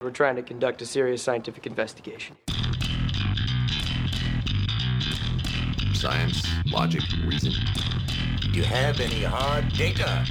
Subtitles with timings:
[0.00, 2.36] We're trying to conduct a serious scientific investigation.
[5.92, 7.52] Science, logic, reason.
[8.40, 10.24] Do you have any hard data?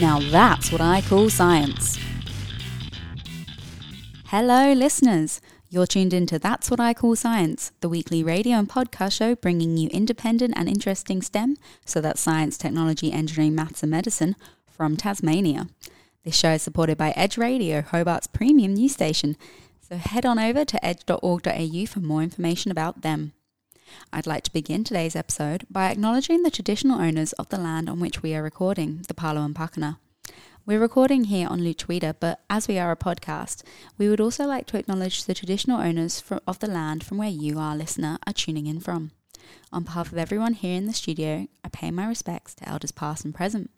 [0.00, 1.98] Now that's what I call science.
[4.28, 5.42] Hello, listeners.
[5.68, 9.76] You're tuned into That's What I Call Science, the weekly radio and podcast show bringing
[9.76, 14.36] you independent and interesting STEM, so that's science, technology, engineering, maths, and medicine,
[14.72, 15.68] from Tasmania.
[16.24, 19.36] This show is supported by Edge Radio, Hobart's premium news station.
[19.80, 23.32] So head on over to edge.org.au for more information about them.
[24.12, 28.00] I'd like to begin today's episode by acknowledging the traditional owners of the land on
[28.00, 29.98] which we are recording, the Palawa and Pakana.
[30.64, 33.64] We're recording here on Lutruwita, but as we are a podcast,
[33.98, 37.58] we would also like to acknowledge the traditional owners of the land from where you,
[37.58, 39.10] our listener, are tuning in from.
[39.72, 43.24] On behalf of everyone here in the studio, I pay my respects to elders past
[43.24, 43.70] and present.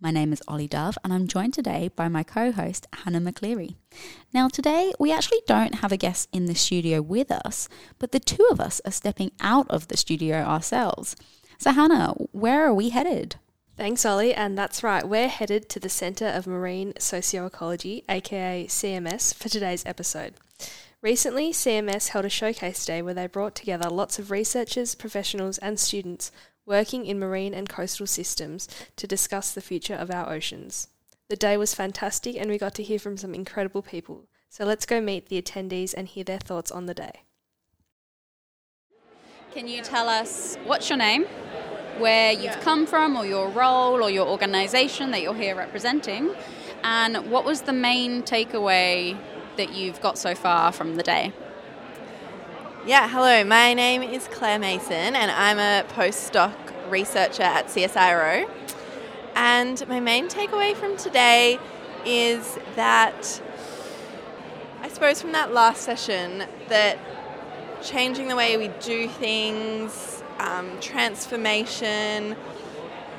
[0.00, 3.74] My name is Olly Dove, and I'm joined today by my co host, Hannah McCleary.
[4.32, 7.68] Now, today we actually don't have a guest in the studio with us,
[7.98, 11.16] but the two of us are stepping out of the studio ourselves.
[11.58, 13.36] So, Hannah, where are we headed?
[13.76, 15.06] Thanks, Ollie, and that's right.
[15.06, 20.34] We're headed to the Centre of Marine Socioecology, aka CMS, for today's episode.
[21.02, 25.78] Recently, CMS held a showcase day where they brought together lots of researchers, professionals, and
[25.78, 26.30] students
[26.68, 30.88] working in marine and coastal systems to discuss the future of our oceans.
[31.28, 34.26] The day was fantastic and we got to hear from some incredible people.
[34.50, 37.22] So let's go meet the attendees and hear their thoughts on the day.
[39.52, 41.24] Can you tell us what's your name,
[41.96, 46.34] where you've come from, or your role, or your organisation that you're here representing,
[46.84, 49.18] and what was the main takeaway
[49.56, 51.32] that you've got so far from the day?
[52.88, 53.44] Yeah, hello.
[53.44, 56.54] My name is Claire Mason, and I'm a postdoc
[56.88, 58.48] researcher at CSIRO.
[59.34, 61.58] And my main takeaway from today
[62.06, 63.42] is that
[64.80, 66.98] I suppose from that last session that
[67.82, 72.36] changing the way we do things, um, transformation,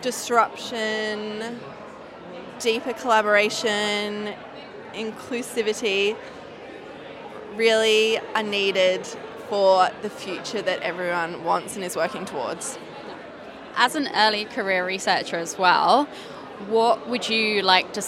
[0.02, 1.59] disruption,
[2.58, 4.34] deeper collaboration,
[4.96, 6.18] inclusivity
[7.56, 9.08] really are needed
[9.50, 12.78] for the future that everyone wants and is working towards.
[13.76, 16.06] As an early career researcher as well,
[16.68, 18.04] what would you like to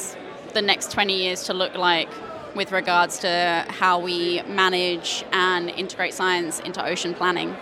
[0.53, 2.09] the next 20 years to look like
[2.55, 7.55] with regards to how we manage and integrate science into ocean planning?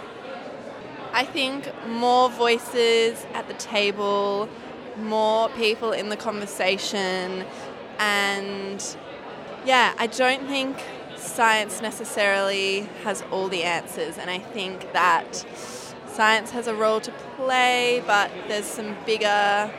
[1.14, 4.50] I think more voices at the table,
[4.98, 7.46] more people in the conversation,
[8.00, 8.98] and
[9.66, 10.78] yeah, I don't think
[11.20, 15.46] science necessarily has all the answers, and I think that
[16.08, 19.72] science has a role to play, but there's some bigger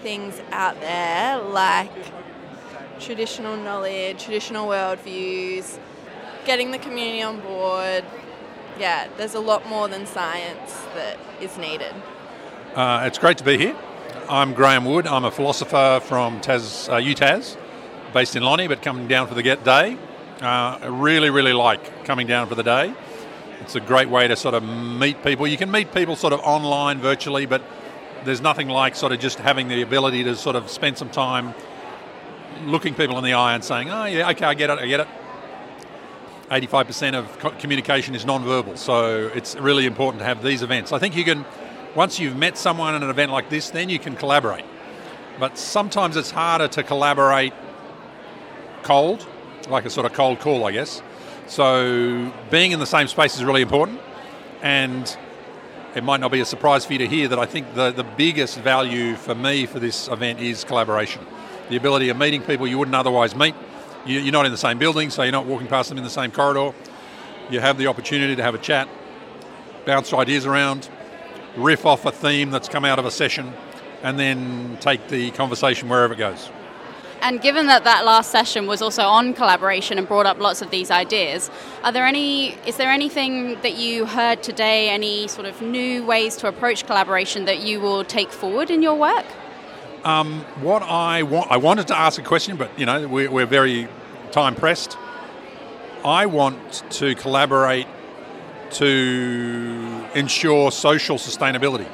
[0.00, 1.90] things out there like
[3.00, 5.78] traditional knowledge, traditional worldviews,
[6.44, 8.04] getting the community on board.
[8.78, 11.94] Yeah, there's a lot more than science that is needed.
[12.74, 13.76] Uh, it's great to be here.
[14.28, 15.06] I'm Graham Wood.
[15.06, 17.56] I'm a philosopher from Tas, uh, UTAS,
[18.12, 19.98] based in Lonnie, but coming down for the Get Day.
[20.40, 22.92] Uh, really, really like coming down for the day.
[23.62, 25.46] It's a great way to sort of meet people.
[25.46, 27.62] You can meet people sort of online, virtually, but
[28.24, 31.54] there's nothing like sort of just having the ability to sort of spend some time
[32.66, 35.00] looking people in the eye and saying, oh, yeah, okay, I get it, I get
[35.00, 35.08] it.
[36.50, 40.92] 85% of communication is non-verbal, so it's really important to have these events.
[40.92, 41.46] I think you can,
[41.94, 44.66] once you've met someone at an event like this, then you can collaborate.
[45.40, 47.54] But sometimes it's harder to collaborate
[48.82, 49.26] cold
[49.68, 51.02] like a sort of cold call, I guess.
[51.46, 54.00] So being in the same space is really important,
[54.62, 55.16] and
[55.94, 58.04] it might not be a surprise for you to hear that I think the, the
[58.04, 61.24] biggest value for me for this event is collaboration.
[61.68, 63.54] The ability of meeting people you wouldn't otherwise meet.
[64.04, 66.10] You, you're not in the same building, so you're not walking past them in the
[66.10, 66.72] same corridor.
[67.50, 68.88] You have the opportunity to have a chat,
[69.84, 70.88] bounce ideas around,
[71.56, 73.52] riff off a theme that's come out of a session,
[74.02, 76.50] and then take the conversation wherever it goes.
[77.22, 80.70] And given that that last session was also on collaboration and brought up lots of
[80.70, 81.50] these ideas,
[81.82, 82.50] are there any?
[82.66, 84.90] Is there anything that you heard today?
[84.90, 88.94] Any sort of new ways to approach collaboration that you will take forward in your
[88.94, 89.26] work?
[90.04, 93.46] Um, what I want, I wanted to ask a question, but you know we're, we're
[93.46, 93.88] very
[94.30, 94.96] time pressed.
[96.04, 97.88] I want to collaborate
[98.72, 101.86] to ensure social sustainability.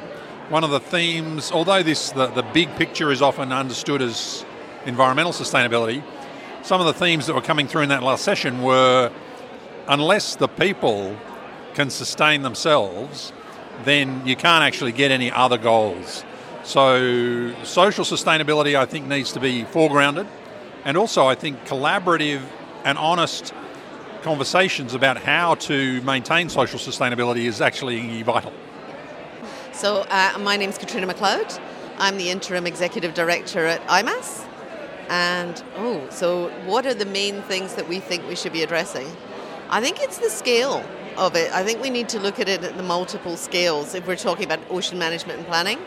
[0.51, 4.45] One of the themes, although this the, the big picture is often understood as
[4.87, 6.02] environmental sustainability,
[6.62, 9.11] some of the themes that were coming through in that last session were
[9.88, 11.17] unless the people
[11.75, 13.32] can sustain themselves,
[13.84, 16.25] then you can't actually get any other goals.
[16.64, 20.29] So, social sustainability, I think, needs to be foregrounded.
[20.85, 22.43] And also, I think collaborative
[22.85, 23.52] and honest
[24.23, 28.52] conversations about how to maintain social sustainability is actually vital.
[29.73, 31.61] So, uh, my name is Katrina McLeod.
[31.99, 34.46] I'm the interim executive director at IMAS.
[35.08, 39.06] And, oh, so what are the main things that we think we should be addressing?
[39.69, 40.84] I think it's the scale
[41.16, 41.52] of it.
[41.52, 44.44] I think we need to look at it at the multiple scales if we're talking
[44.44, 45.78] about ocean management and planning.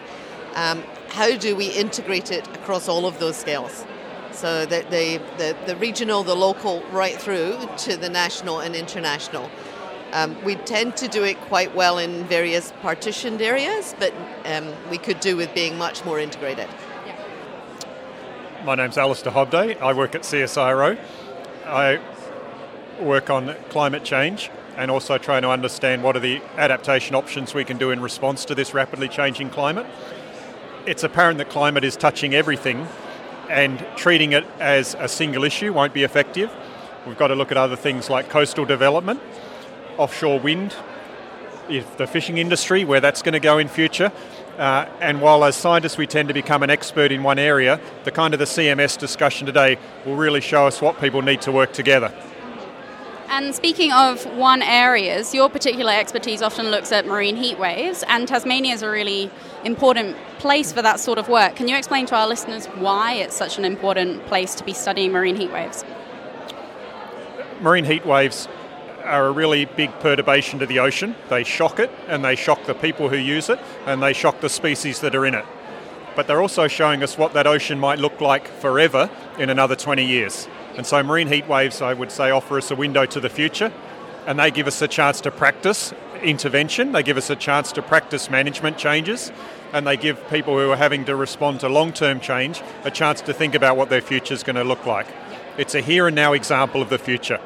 [0.56, 3.85] Um, how do we integrate it across all of those scales?
[4.31, 9.50] So the, the, the, the, regional, the local, right through to the national and international.
[10.12, 14.13] Um, we tend to do it quite well in various partitioned areas, but
[14.45, 16.69] um, we could do with being much more integrated.
[18.65, 19.79] My name's Alistair Hobday.
[19.79, 20.97] I work at CSIRO.
[21.67, 22.00] I
[23.00, 27.63] work on climate change and also trying to understand what are the adaptation options we
[27.63, 29.85] can do in response to this rapidly changing climate.
[30.88, 32.88] It's apparent that climate is touching everything
[33.51, 36.51] and treating it as a single issue won't be effective.
[37.06, 39.21] We've got to look at other things like coastal development,
[40.00, 40.75] offshore wind,
[41.69, 44.12] if the fishing industry, where that's going to go in future.
[44.57, 48.12] Uh, and while as scientists we tend to become an expert in one area, the
[48.12, 51.74] kind of the CMS discussion today will really show us what people need to work
[51.74, 52.13] together.
[53.28, 58.28] And speaking of one areas, your particular expertise often looks at marine heat waves, and
[58.28, 59.30] Tasmania is a really
[59.66, 61.56] important place for that sort of work.
[61.56, 65.12] Can you explain to our listeners why it's such an important place to be studying
[65.12, 65.84] marine heat waves?
[67.60, 68.48] Marine heat waves
[69.06, 71.16] are a really big perturbation to the ocean.
[71.30, 74.50] They shock it, and they shock the people who use it, and they shock the
[74.50, 75.46] species that are in it.
[76.16, 80.06] But they're also showing us what that ocean might look like forever in another 20
[80.06, 80.48] years.
[80.78, 83.72] And so marine heat waves, I would say, offer us a window to the future,
[84.25, 87.81] and they give us a chance to practice intervention, they give us a chance to
[87.81, 89.31] practice management changes,
[89.74, 93.22] and they give people who are having to respond to long term change a chance
[93.22, 95.08] to think about what their future is going to look like.
[95.58, 97.40] It's a here and now example of the future.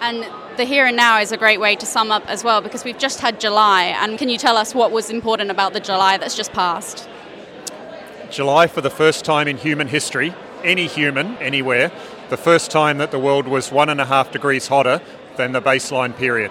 [0.00, 2.84] And the here and now is a great way to sum up as well because
[2.84, 3.84] we've just had July.
[3.84, 7.08] And can you tell us what was important about the July that's just passed?
[8.30, 11.92] July, for the first time in human history, any human, anywhere,
[12.30, 15.00] the first time that the world was one and a half degrees hotter
[15.36, 16.50] than the baseline period.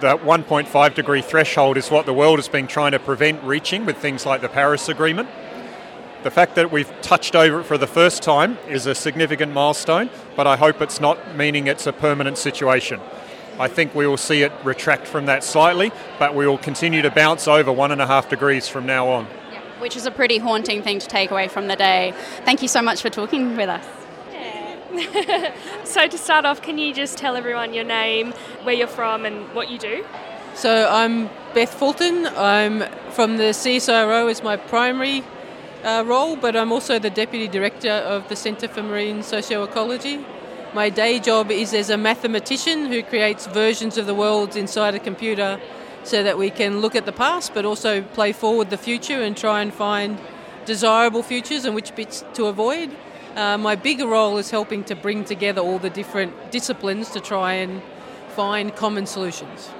[0.00, 3.96] That 1.5 degree threshold is what the world has been trying to prevent reaching with
[3.98, 5.28] things like the Paris Agreement.
[6.24, 10.08] The fact that we've touched over it for the first time is a significant milestone,
[10.36, 12.98] but I hope it's not meaning it's a permanent situation.
[13.60, 17.10] I think we will see it retract from that slightly, but we will continue to
[17.10, 19.26] bounce over one and a half degrees from now on.
[19.80, 22.14] Which is a pretty haunting thing to take away from the day.
[22.46, 23.86] Thank you so much for talking with us.
[25.84, 28.32] so to start off, can you just tell everyone your name,
[28.62, 30.06] where you're from, and what you do?
[30.54, 32.26] So I'm Beth Fulton.
[32.28, 35.22] I'm from the CSIRO as my primary
[35.84, 40.24] uh, role, but I'm also the deputy director of the Centre for Marine Socioecology.
[40.72, 44.98] My day job is as a mathematician who creates versions of the world inside a
[44.98, 45.60] computer
[46.02, 49.36] so that we can look at the past but also play forward the future and
[49.36, 50.18] try and find
[50.64, 52.90] desirable futures and which bits to avoid.
[53.36, 57.54] Uh, my bigger role is helping to bring together all the different disciplines to try
[57.54, 57.82] and
[58.30, 59.70] find common solutions.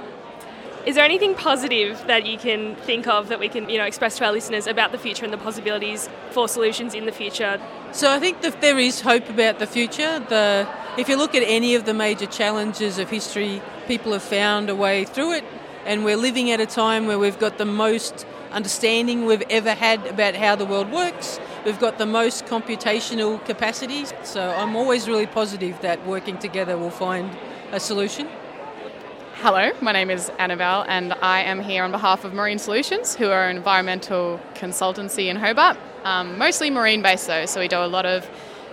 [0.86, 4.18] Is there anything positive that you can think of that we can, you know, express
[4.18, 7.58] to our listeners about the future and the possibilities for solutions in the future?
[7.92, 10.18] So I think that there is hope about the future.
[10.18, 10.68] The
[10.98, 14.76] if you look at any of the major challenges of history, people have found a
[14.76, 15.44] way through it,
[15.86, 20.06] and we're living at a time where we've got the most understanding we've ever had
[20.06, 21.40] about how the world works.
[21.64, 26.90] We've got the most computational capacity, so I'm always really positive that working together will
[26.90, 27.30] find
[27.72, 28.28] a solution.
[29.38, 33.26] Hello, my name is Annabelle, and I am here on behalf of Marine Solutions, who
[33.28, 37.84] are an environmental consultancy in Hobart, um, mostly marine based though, so we do a
[37.84, 38.26] lot of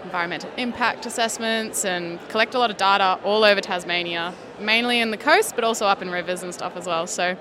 [0.03, 5.18] environmental impact assessments and collect a lot of data all over Tasmania, mainly in the
[5.18, 7.06] coast, but also up in rivers and stuff as well.
[7.06, 7.36] So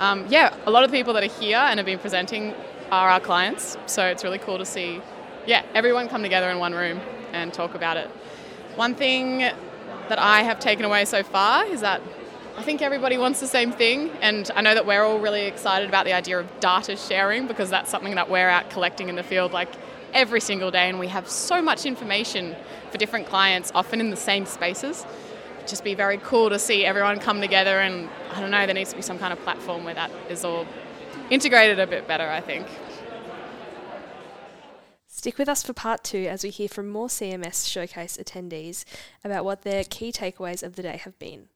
[0.00, 2.52] um, yeah, a lot of the people that are here and have been presenting
[2.90, 5.00] are our clients, so it's really cool to see,
[5.46, 7.00] yeah, everyone come together in one room
[7.32, 8.08] and talk about it.
[8.74, 12.02] One thing that I have taken away so far is that
[12.56, 15.88] I think everybody wants the same thing, and I know that we're all really excited
[15.88, 19.22] about the idea of data sharing because that's something that we're out collecting in the
[19.22, 19.68] field like
[20.14, 22.56] every single day, and we have so much information
[22.90, 25.04] for different clients, often in the same spaces
[25.66, 28.74] It'd just be very cool to see everyone come together and I don't know, there
[28.74, 30.64] needs to be some kind of platform where that is all
[31.28, 32.68] integrated a bit better, I think.
[35.08, 38.84] Stick with us for part two as we hear from more CMS showcase attendees
[39.24, 41.48] about what their key takeaways of the day have been.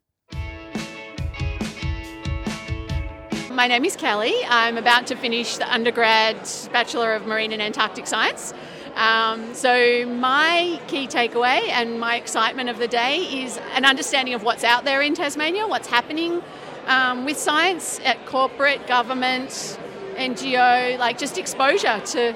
[3.51, 4.35] My name is Kelly.
[4.49, 6.37] I'm about to finish the undergrad
[6.73, 8.55] Bachelor of Marine and Antarctic Science.
[8.95, 14.43] Um, so, my key takeaway and my excitement of the day is an understanding of
[14.43, 16.43] what's out there in Tasmania, what's happening
[16.87, 19.79] um, with science at corporate, government,
[20.17, 22.33] NGO, like just exposure to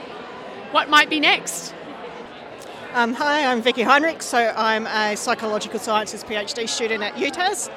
[0.72, 1.74] what might be next.
[2.94, 4.22] Um, hi, I'm Vicky Heinrich.
[4.22, 7.68] So I'm a psychological sciences PhD student at UTAS.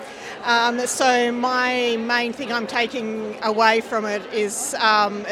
[0.47, 5.25] Um, so my main thing I'm taking away from it is um,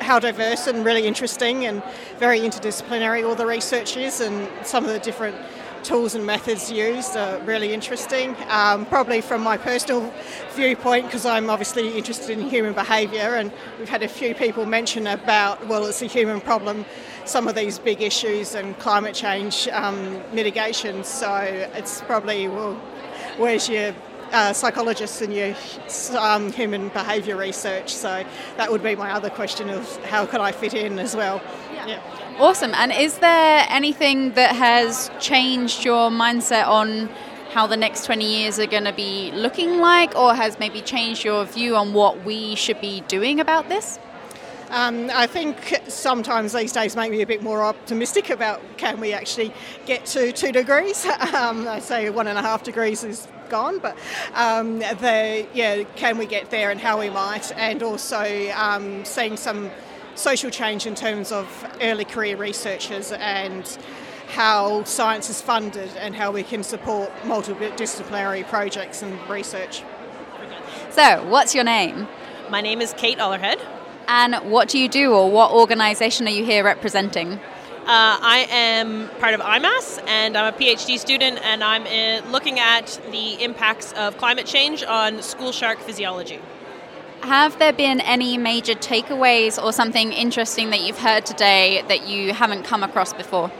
[0.00, 1.82] how diverse and really interesting and
[2.18, 5.34] very interdisciplinary all the research is, and some of the different
[5.82, 8.36] tools and methods used are really interesting.
[8.48, 10.14] Um, probably from my personal
[10.52, 15.08] viewpoint, because I'm obviously interested in human behaviour, and we've had a few people mention
[15.08, 16.84] about, well, it's a human problem,
[17.24, 21.02] some of these big issues and climate change um, mitigation.
[21.02, 21.34] So
[21.74, 22.74] it's probably, well,
[23.36, 23.92] where's your
[24.34, 25.54] uh, psychologists and your
[26.18, 27.94] um, human behaviour research.
[27.94, 28.24] So
[28.56, 31.40] that would be my other question of how can I fit in as well.
[31.72, 31.86] Yeah.
[31.86, 32.36] yeah.
[32.38, 32.74] Awesome.
[32.74, 37.08] And is there anything that has changed your mindset on
[37.52, 41.24] how the next 20 years are going to be looking like, or has maybe changed
[41.24, 44.00] your view on what we should be doing about this?
[44.74, 49.12] Um, I think sometimes these days make me a bit more optimistic about can we
[49.12, 49.54] actually
[49.86, 51.06] get to two degrees.
[51.34, 53.96] Um, I say one and a half degrees is gone, but
[54.34, 59.36] um, the, yeah, can we get there and how we might, and also um, seeing
[59.36, 59.70] some
[60.14, 61.46] social change in terms of
[61.80, 63.78] early career researchers and
[64.28, 69.82] how science is funded and how we can support multidisciplinary projects and research.
[70.90, 72.08] So, what's your name?
[72.50, 73.60] My name is Kate Ollerhead.
[74.06, 77.32] And what do you do, or what organisation are you here representing?
[77.32, 77.36] Uh,
[77.86, 82.98] I am part of IMAS, and I'm a PhD student, and I'm uh, looking at
[83.10, 86.40] the impacts of climate change on school shark physiology.
[87.22, 92.32] Have there been any major takeaways or something interesting that you've heard today that you
[92.32, 93.50] haven't come across before?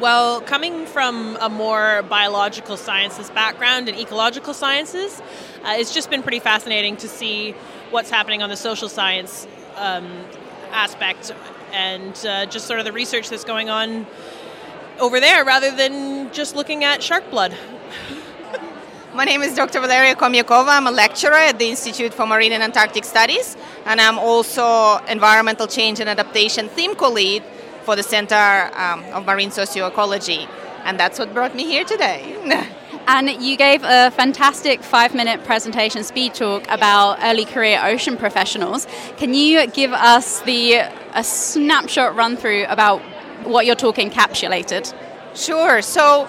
[0.00, 5.22] Well, coming from a more biological sciences background and ecological sciences,
[5.64, 7.54] uh, it's just been pretty fascinating to see
[7.90, 10.06] what's happening on the social science um,
[10.72, 11.32] aspect
[11.72, 14.06] and uh, just sort of the research that's going on
[15.00, 17.56] over there rather than just looking at shark blood.
[19.14, 19.80] My name is Dr.
[19.80, 20.68] Valeria Komyakova.
[20.68, 25.66] I'm a lecturer at the Institute for Marine and Antarctic Studies, and I'm also Environmental
[25.66, 27.42] Change and Adaptation theme co-lead
[27.82, 30.48] for the Center um, of Marine Socioecology.
[30.84, 32.68] And that's what brought me here today.
[33.10, 38.86] And you gave a fantastic five minute presentation speed talk about early career ocean professionals.
[39.16, 40.74] Can you give us the
[41.14, 43.00] a snapshot run through about
[43.44, 44.92] what your talk encapsulated?
[45.34, 45.80] Sure.
[45.80, 46.28] So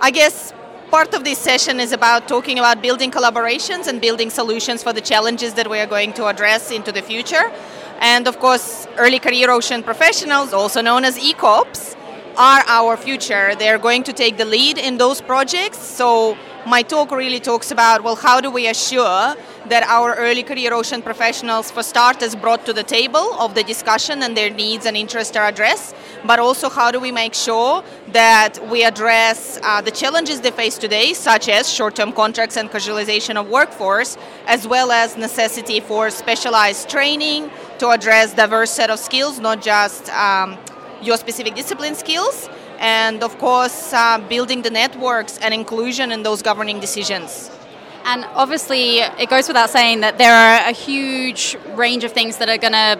[0.00, 0.52] I guess
[0.90, 5.00] part of this session is about talking about building collaborations and building solutions for the
[5.00, 7.52] challenges that we are going to address into the future.
[8.00, 11.94] And of course, early career ocean professionals, also known as ECOPs,
[12.38, 13.56] are our future.
[13.56, 15.78] They're going to take the lead in those projects.
[15.78, 19.34] So my talk really talks about well, how do we assure
[19.66, 24.22] that our early career ocean professionals, for starters, brought to the table of the discussion
[24.22, 28.58] and their needs and interests are addressed, but also how do we make sure that
[28.70, 33.48] we address uh, the challenges they face today, such as short-term contracts and casualization of
[33.48, 34.16] workforce,
[34.46, 40.08] as well as necessity for specialized training to address diverse set of skills, not just
[40.10, 40.56] um,
[41.02, 46.42] your specific discipline skills, and of course, uh, building the networks and inclusion in those
[46.42, 47.50] governing decisions.
[48.04, 52.48] And obviously, it goes without saying that there are a huge range of things that
[52.48, 52.98] are going to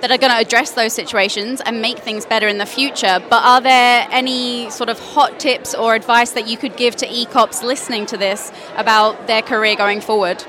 [0.00, 3.18] that are going to address those situations and make things better in the future.
[3.30, 7.06] But are there any sort of hot tips or advice that you could give to
[7.06, 10.44] ECOPs listening to this about their career going forward?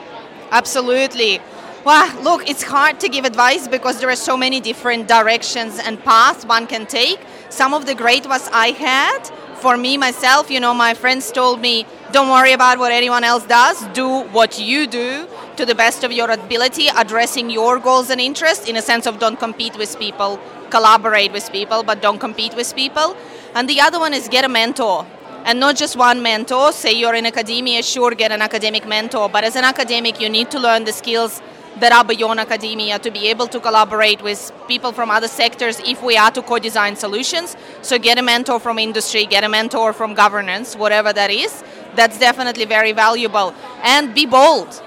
[0.52, 1.40] Absolutely.
[1.86, 6.00] Well, look, it's hard to give advice because there are so many different directions and
[6.04, 7.20] paths one can take.
[7.50, 9.20] Some of the great ones I had,
[9.56, 13.46] for me myself, you know, my friends told me, don't worry about what anyone else
[13.46, 18.20] does, do what you do to the best of your ability, addressing your goals and
[18.20, 22.56] interests in a sense of don't compete with people, collaborate with people, but don't compete
[22.56, 23.16] with people.
[23.56, 25.06] And the other one is get a mentor
[25.46, 26.74] and not just one mentor.
[26.74, 30.52] Say you're in academia, sure, get an academic mentor, but as an academic, you need
[30.52, 31.42] to learn the skills
[31.80, 36.02] that are beyond academia to be able to collaborate with people from other sectors if
[36.04, 37.56] we are to co-design solutions.
[37.82, 41.64] So get a mentor from industry, get a mentor from governance, whatever that is.
[41.96, 43.54] That's definitely very valuable.
[43.84, 44.82] And be bold.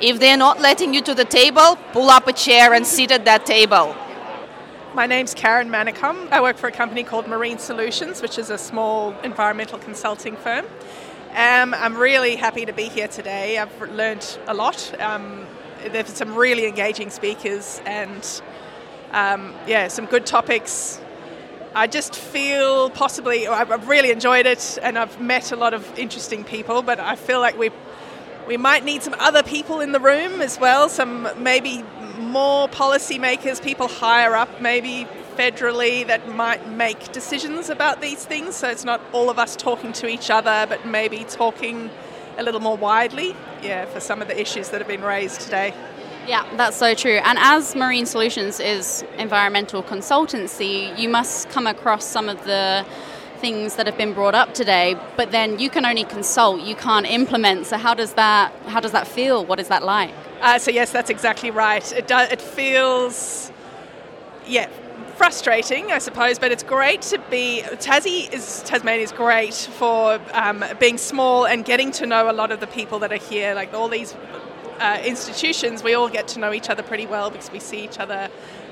[0.00, 3.24] If they're not letting you to the table, pull up a chair and sit at
[3.24, 3.96] that table.
[4.94, 6.30] My name's Karen Manicum.
[6.30, 10.64] I work for a company called Marine Solutions, which is a small environmental consulting firm.
[11.34, 13.58] Um, I'm really happy to be here today.
[13.58, 14.98] I've learned a lot.
[15.00, 15.46] Um,
[15.90, 18.42] there's some really engaging speakers and
[19.12, 21.00] um, yeah, some good topics.
[21.74, 26.44] I just feel possibly I've really enjoyed it, and I've met a lot of interesting
[26.44, 26.82] people.
[26.82, 27.70] But I feel like we
[28.46, 30.88] we might need some other people in the room as well.
[30.88, 31.84] Some maybe
[32.18, 35.06] more policymakers, people higher up, maybe
[35.36, 38.56] federally, that might make decisions about these things.
[38.56, 41.90] So it's not all of us talking to each other, but maybe talking
[42.36, 43.34] a little more widely.
[43.62, 45.74] Yeah, for some of the issues that have been raised today.
[46.26, 47.20] Yeah, that's so true.
[47.22, 52.84] And as Marine Solutions is environmental consultancy, you must come across some of the
[53.36, 57.06] things that have been brought up today, but then you can only consult, you can't
[57.06, 57.66] implement.
[57.66, 59.44] So how does that how does that feel?
[59.44, 60.10] What is that like?
[60.40, 61.92] Uh, so yes, that's exactly right.
[61.92, 62.32] It does.
[62.32, 63.52] It feels,
[64.46, 64.68] yeah,
[65.16, 67.62] frustrating, I suppose, but it's great to be.
[67.64, 72.50] Tassie is Tasmania is great for um, being small and getting to know a lot
[72.50, 73.54] of the people that are here.
[73.54, 74.14] Like all these
[74.78, 77.98] uh, institutions, we all get to know each other pretty well because we see each
[77.98, 78.30] other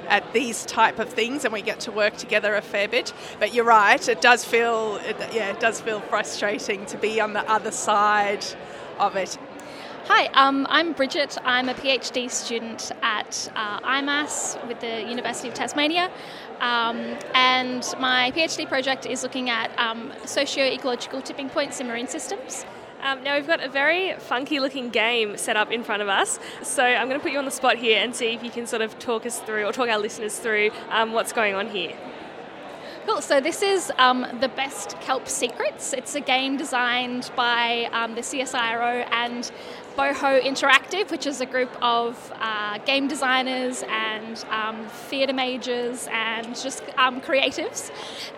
[0.08, 3.12] at these type of things and we get to work together a fair bit.
[3.38, 7.32] But you're right, it does feel, it, yeah, it does feel frustrating to be on
[7.32, 8.44] the other side
[8.98, 9.38] of it.
[10.06, 11.38] Hi, um, I'm Bridget.
[11.46, 16.10] I'm a PhD student at uh, IMAS with the University of Tasmania.
[16.60, 22.06] Um, and my PhD project is looking at um, socio ecological tipping points in marine
[22.06, 22.66] systems.
[23.00, 26.38] Um, now we've got a very funky looking game set up in front of us.
[26.62, 28.66] So I'm going to put you on the spot here and see if you can
[28.66, 31.96] sort of talk us through or talk our listeners through um, what's going on here.
[33.06, 33.20] Cool.
[33.20, 35.92] So this is um, the best kelp secrets.
[35.92, 39.50] It's a game designed by um, the CSIRO and
[39.94, 46.56] Boho Interactive, which is a group of uh, game designers and um, theatre majors and
[46.56, 47.90] just um, creatives.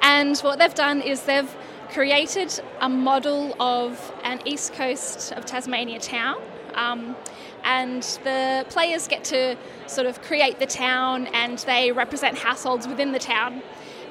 [0.02, 1.56] And what they've done is they've
[1.90, 6.42] created a model of an east coast of Tasmania town.
[6.74, 7.14] Um,
[7.62, 9.56] and the players get to
[9.86, 13.62] sort of create the town and they represent households within the town.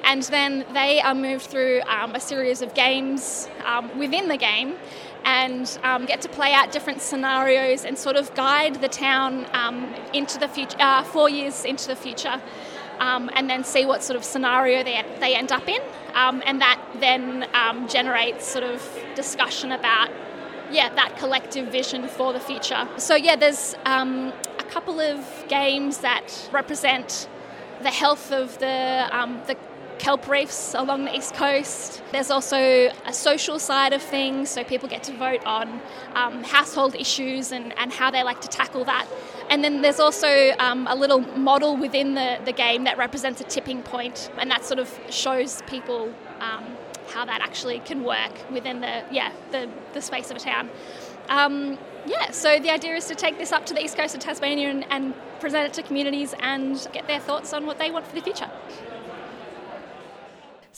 [0.06, 4.76] And then they are moved through um, a series of games um, within the game
[5.24, 9.92] and um, get to play out different scenarios and sort of guide the town um,
[10.14, 12.40] into the future, uh, four years into the future
[13.00, 15.80] um, and then see what sort of scenario they, they end up in.
[16.14, 17.46] Um, and that then
[17.88, 18.80] generates sort of
[19.16, 20.08] discussion about,
[20.70, 22.88] yeah, that collective vision for the future.
[22.96, 24.32] So, yeah, there's a
[24.70, 27.28] couple of games that represent
[27.82, 29.56] the health of the, um, the
[29.98, 32.02] kelp reefs along the east coast.
[32.12, 35.80] There's also a social side of things, so people get to vote on
[36.14, 39.06] um, household issues and, and how they like to tackle that.
[39.48, 43.44] And then there's also um, a little model within the, the game that represents a
[43.44, 46.64] tipping point, and that sort of shows people um,
[47.08, 50.68] how that actually can work within the yeah the, the space of a town.
[51.28, 54.20] Um, yeah, so the idea is to take this up to the east coast of
[54.20, 58.06] Tasmania and, and present it to communities and get their thoughts on what they want
[58.06, 58.50] for the future.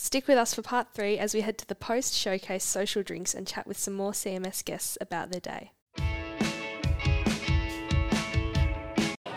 [0.00, 3.34] Stick with us for part three as we head to the post showcase social drinks
[3.34, 5.72] and chat with some more CMS guests about their day.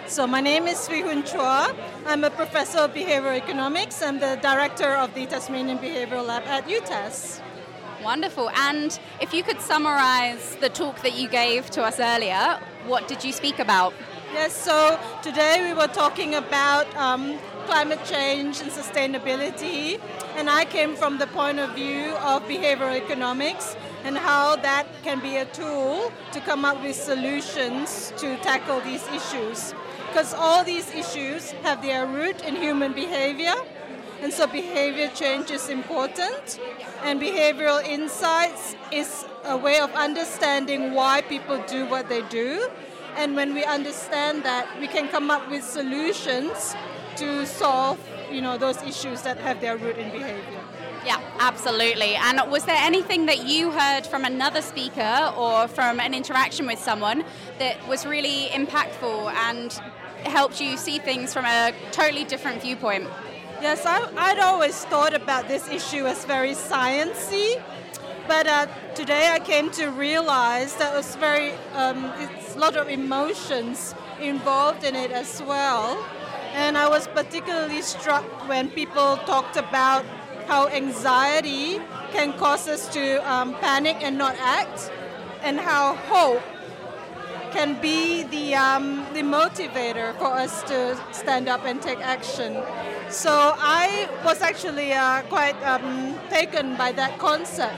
[0.06, 1.76] So my name is Swee-Hoon Chua.
[2.06, 4.04] I'm a professor of behavioral economics.
[4.04, 7.42] I'm the director of the Tasmanian Behavioral Lab at UTAS.
[8.04, 8.52] Wonderful.
[8.52, 13.24] And if you could summarize the talk that you gave to us earlier, what did
[13.24, 13.96] you speak about?
[14.32, 17.38] Yes, so today we were talking about um,
[17.72, 19.98] climate change and sustainability,
[20.36, 25.22] and I came from the point of view of behavioral economics and how that can
[25.22, 29.74] be a tool to come up with solutions to tackle these issues
[30.08, 33.56] because all these issues have their root in human behavior.
[34.22, 36.60] And so behavior change is important.
[37.04, 42.70] And behavioral insights is a way of understanding why people do what they do.
[43.16, 46.76] And when we understand that, we can come up with solutions
[47.18, 48.00] to solve,
[48.32, 50.62] you know, those issues that have their root in behavior.
[51.06, 52.16] Yeah, absolutely.
[52.16, 56.80] And was there anything that you heard from another speaker or from an interaction with
[56.80, 57.24] someone
[57.58, 59.72] that was really impactful and
[60.26, 63.08] helped you see things from a totally different viewpoint?
[63.62, 64.00] Yes, I,
[64.34, 67.62] would always thought about this issue as very sciencey,
[68.28, 72.90] but uh, today I came to realize that it's very um, it's a lot of
[72.90, 76.04] emotions involved in it as well.
[76.54, 80.06] And I was particularly struck when people talked about
[80.48, 81.80] how anxiety
[82.12, 84.92] can cause us to um, panic and not act,
[85.44, 86.44] and how hope
[87.52, 92.54] can be the, um, the motivator for us to stand up and take action.
[93.10, 97.76] So I was actually uh, quite um, taken by that concept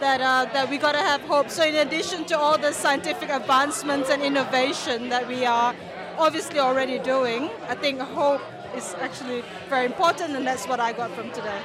[0.00, 1.50] that, uh, that we got to have hope.
[1.50, 5.74] So in addition to all the scientific advancements and innovation that we are
[6.18, 7.48] obviously already doing.
[7.68, 8.42] I think hope
[8.76, 11.60] is actually very important, and that's what I got from today.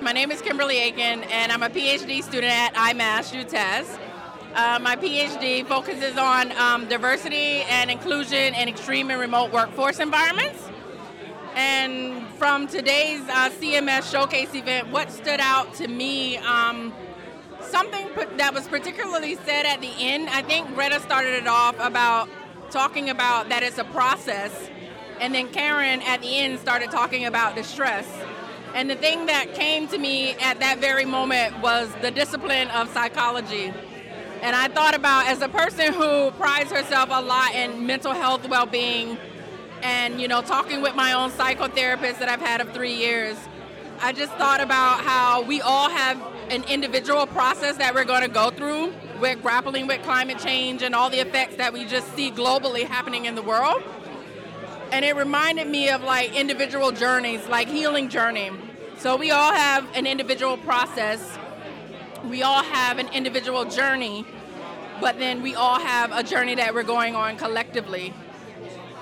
[0.00, 3.98] My name is Kimberly Aiken, and I'm a PhD student at IMAS UTAS.
[4.54, 10.68] Uh, my PhD focuses on um, diversity and inclusion in extreme and remote workforce environments.
[11.54, 16.92] And from today's uh, CMS Showcase event, what stood out to me, um,
[17.60, 22.28] something that was particularly said at the end, I think Greta started it off about
[22.72, 24.70] talking about that it's a process.
[25.20, 28.06] And then Karen at the end started talking about distress.
[28.74, 32.88] And the thing that came to me at that very moment was the discipline of
[32.88, 33.72] psychology.
[34.40, 38.48] And I thought about as a person who prides herself a lot in mental health
[38.48, 39.18] well being
[39.82, 43.36] and, you know, talking with my own psychotherapist that I've had of three years,
[44.04, 48.28] I just thought about how we all have an individual process that we're going to
[48.28, 52.32] go through with grappling with climate change and all the effects that we just see
[52.32, 53.80] globally happening in the world.
[54.90, 58.50] And it reminded me of like individual journeys, like healing journey.
[58.98, 61.38] So we all have an individual process.
[62.24, 64.26] We all have an individual journey,
[65.00, 68.12] but then we all have a journey that we're going on collectively.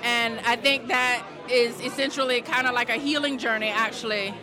[0.03, 4.35] And I think that is essentially kind of like a healing journey, actually.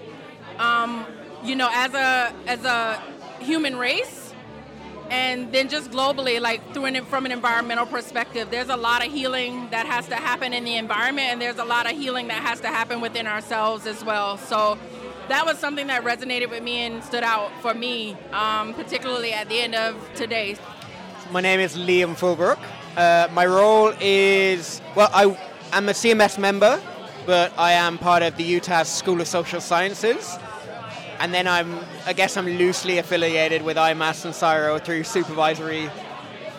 [0.58, 1.06] Um,
[1.44, 3.02] you know, as a as a
[3.40, 4.34] human race,
[5.10, 9.12] and then just globally, like through an, from an environmental perspective, there's a lot of
[9.12, 12.42] healing that has to happen in the environment, and there's a lot of healing that
[12.42, 14.36] has to happen within ourselves as well.
[14.36, 14.78] So
[15.28, 19.48] that was something that resonated with me and stood out for me, um, particularly at
[19.48, 20.56] the end of today.
[21.30, 22.58] My name is Liam Fulbrook.
[22.96, 25.24] Uh, my role is well, I
[25.72, 26.80] am a CMS member,
[27.26, 30.38] but I am part of the UTAS School of Social Sciences
[31.20, 35.90] and then I'm I guess I'm loosely affiliated with IMAS and CSIRO through supervisory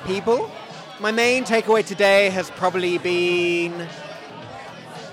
[0.05, 0.51] people.
[0.99, 3.87] My main takeaway today has probably been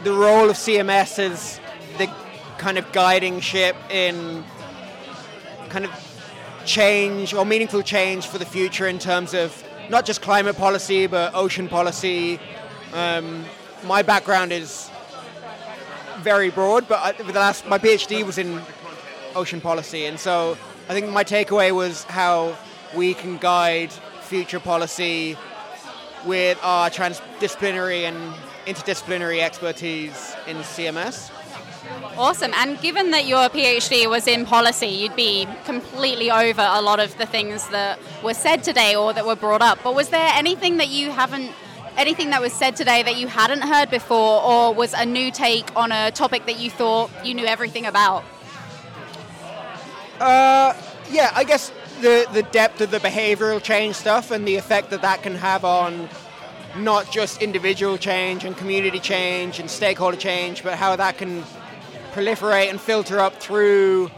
[0.03, 1.61] the role of CMS as
[1.99, 2.11] the
[2.59, 4.45] kind of guiding ship in
[5.69, 5.93] kind of
[6.65, 11.33] change or meaningful change for the future in terms of not just climate policy but
[11.35, 12.41] ocean policy.
[12.93, 13.45] Um,
[13.85, 14.91] my background is
[16.23, 18.61] very broad, but I, the last my PhD was in
[19.37, 20.07] ocean policy.
[20.07, 20.57] And so
[20.89, 22.57] I think my takeaway was how
[22.95, 25.37] we can guide future policy
[26.25, 28.35] with our transdisciplinary and
[28.67, 31.31] interdisciplinary expertise in CMS.
[32.17, 32.53] Awesome.
[32.55, 37.17] And given that your PhD was in policy, you'd be completely over a lot of
[37.19, 39.79] the things that were said today or that were brought up.
[39.85, 41.53] But was there anything that you haven't,
[41.97, 45.69] anything that was said today that you hadn't heard before, or was a new take
[45.77, 48.25] on a topic that you thought you knew everything about?
[50.21, 50.75] Uh,
[51.11, 55.03] yeah, I guess the the depth of the behavioral change stuff and the effect that
[55.03, 56.09] that can have on
[56.77, 61.43] not just individual change and community change and stakeholder change, but how that can
[62.13, 64.11] proliferate and filter up through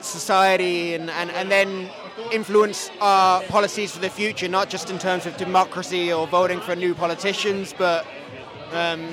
[0.00, 1.90] society and, and, and then
[2.32, 6.74] influence our policies for the future, not just in terms of democracy or voting for
[6.74, 8.06] new politicians, but
[8.72, 9.08] um,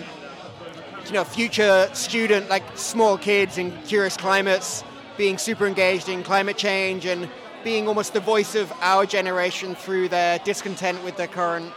[1.06, 4.84] you know, future student, like small kids in curious climates
[5.18, 7.30] being super engaged in climate change and
[7.64, 11.72] being almost the voice of our generation through their discontent with the current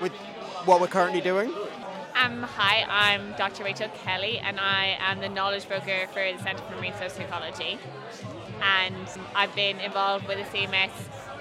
[0.00, 0.12] with
[0.64, 1.52] what we're currently doing.
[2.14, 3.62] Um, hi, I'm Dr.
[3.62, 7.78] Rachel Kelly, and I am the knowledge broker for the Centre for Marine Socioecology.
[8.62, 10.90] And I've been involved with the CMS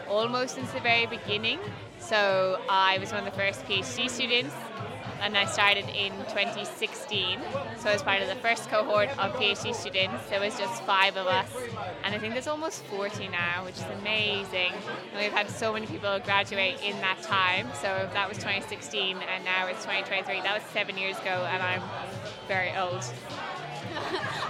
[0.10, 1.60] almost since the very beginning.
[2.00, 4.54] So I was one of the first PhD students
[5.26, 7.40] and I started in 2016.
[7.80, 10.30] So I was part of the first cohort of PhD students.
[10.30, 11.50] There was just five of us,
[12.04, 14.72] and I think there's almost 40 now, which is amazing.
[15.12, 17.68] And we've had so many people graduate in that time.
[17.82, 20.42] So that was 2016, and now it's 2023.
[20.42, 21.82] That was seven years ago, and I'm
[22.48, 23.04] very old.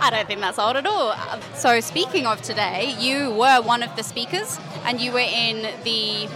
[0.01, 1.15] I don't think that's old at all.
[1.53, 6.27] So, speaking of today, you were one of the speakers and you were in the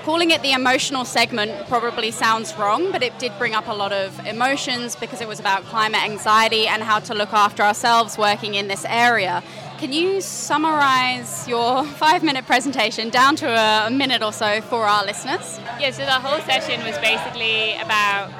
[0.00, 3.92] calling it the emotional segment probably sounds wrong, but it did bring up a lot
[3.92, 8.54] of emotions because it was about climate anxiety and how to look after ourselves working
[8.54, 9.42] in this area.
[9.78, 15.04] Can you summarize your five minute presentation down to a minute or so for our
[15.04, 15.58] listeners?
[15.78, 18.30] Yeah, so the whole session was basically about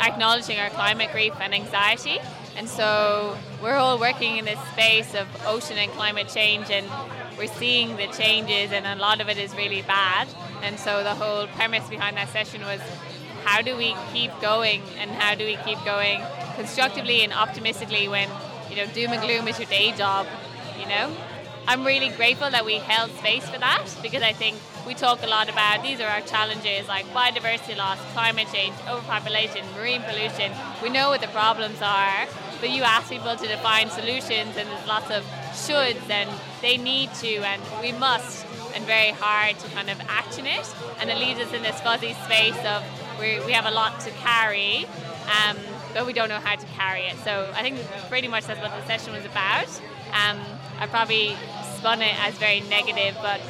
[0.00, 2.18] acknowledging our climate grief and anxiety.
[2.56, 6.86] And so we're all working in this space of ocean and climate change, and
[7.38, 10.26] we're seeing the changes, and a lot of it is really bad.
[10.62, 12.80] And so the whole premise behind that session was
[13.44, 16.22] how do we keep going and how do we keep going
[16.56, 18.28] constructively and optimistically when,
[18.68, 20.26] you know, doom and gloom is your day job,
[20.78, 21.14] you know?
[21.68, 25.26] I'm really grateful that we held space for that because I think we talk a
[25.26, 30.50] lot about these are our challenges like biodiversity loss, climate change, overpopulation, marine pollution.
[30.82, 32.26] We know what the problems are,
[32.60, 36.30] but you ask people to define solutions and there's lots of shoulds and
[36.62, 40.66] they need to and we must and very hard to kind of action it.
[41.00, 42.84] And it leaves us in this fuzzy space of
[43.18, 44.86] we we have a lot to carry
[45.28, 45.56] um,
[45.94, 47.16] but we don't know how to carry it.
[47.24, 47.78] So I think
[48.08, 49.68] pretty much that's what the session was about.
[50.12, 50.40] Um,
[50.78, 51.36] I probably
[51.76, 53.40] spun it as very negative but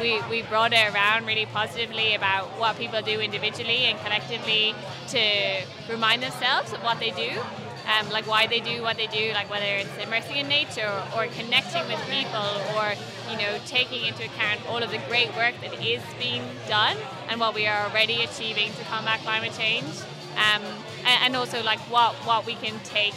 [0.00, 4.74] we, we brought it around really positively about what people do individually and collectively
[5.08, 7.40] to remind themselves of what they do
[7.86, 11.26] um, like why they do what they do, like whether it's immersing in nature or,
[11.38, 12.94] connecting with people or
[13.30, 16.96] you know taking into account all of the great work that is being done
[17.28, 19.94] and what we are already achieving to combat climate change,
[20.36, 20.62] um,
[21.06, 23.14] and, also like what what we can take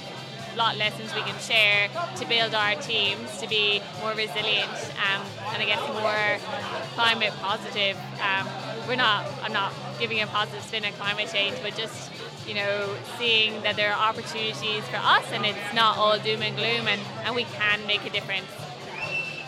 [0.55, 4.71] lot lessons we can share to build our teams to be more resilient
[5.03, 6.39] um, and I guess more
[6.95, 7.97] climate positive.
[8.21, 8.47] Um,
[8.87, 12.09] we're not, I'm not giving a positive spin on climate change, but just
[12.47, 16.55] you know, seeing that there are opportunities for us and it's not all doom and
[16.55, 18.47] gloom and, and we can make a difference.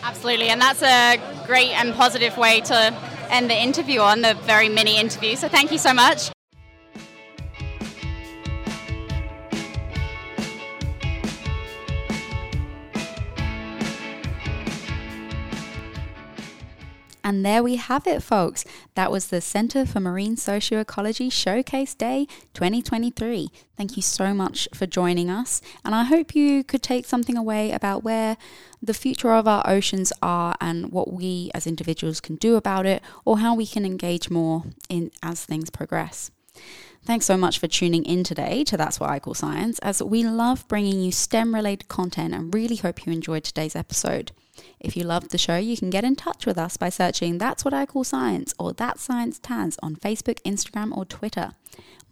[0.02, 2.94] Absolutely, and that's a great and positive way to
[3.30, 5.36] end the interview on, the very mini interview.
[5.36, 6.30] So thank you so much.
[17.28, 18.64] And there we have it, folks.
[18.94, 23.50] That was the Centre for Marine Socioecology Showcase Day 2023.
[23.76, 25.60] Thank you so much for joining us.
[25.84, 28.38] And I hope you could take something away about where
[28.80, 33.02] the future of our oceans are and what we as individuals can do about it
[33.26, 36.30] or how we can engage more in as things progress.
[37.04, 40.24] Thanks so much for tuning in today to That's What I Call Science, as we
[40.24, 44.32] love bringing you STEM related content and really hope you enjoyed today's episode.
[44.80, 47.64] If you loved the show, you can get in touch with us by searching That's
[47.64, 51.52] What I Call Science or That Science Taz on Facebook, Instagram, or Twitter.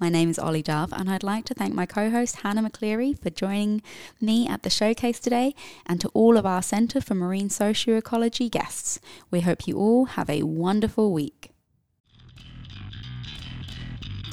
[0.00, 3.18] My name is Olly Dove, and I'd like to thank my co host Hannah McCleary
[3.22, 3.82] for joining
[4.20, 5.54] me at the showcase today,
[5.86, 8.98] and to all of our Centre for Marine Socioecology guests.
[9.30, 11.52] We hope you all have a wonderful week.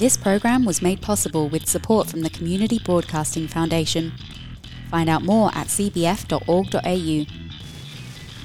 [0.00, 4.12] This program was made possible with support from the Community Broadcasting Foundation.
[4.90, 7.43] Find out more at cbf.org.au.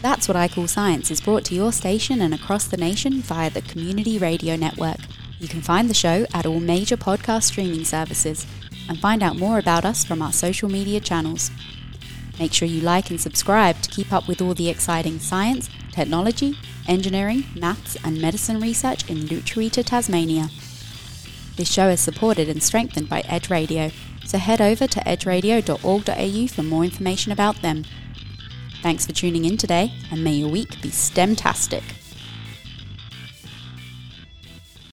[0.01, 3.49] That's What I Call Science is brought to your station and across the nation via
[3.49, 4.99] the Community Radio Network.
[5.39, 8.47] You can find the show at all major podcast streaming services
[8.88, 11.51] and find out more about us from our social media channels.
[12.39, 16.57] Make sure you like and subscribe to keep up with all the exciting science, technology,
[16.88, 20.47] engineering, maths, and medicine research in Lutruwita, Tasmania.
[21.57, 23.91] This show is supported and strengthened by Edge Radio,
[24.23, 27.83] so head over to edgeradio.org.au for more information about them.
[28.82, 31.98] Thanks for tuning in today, and may your week be STEMtastic.